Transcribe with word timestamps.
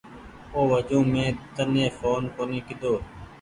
او 0.53 0.61
وجون 0.73 1.05
مين 1.13 1.29
تني 1.55 1.85
ڦون 1.99 2.21
ڪونيٚ 2.35 2.65
ڪيۮو۔ 2.67 2.93